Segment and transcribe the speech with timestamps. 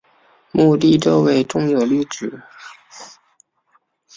[0.51, 2.41] 墓地周围种有绿植。